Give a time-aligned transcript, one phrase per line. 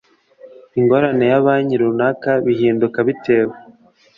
[0.79, 3.53] ingorane ya banki runaka bihinduka bitewe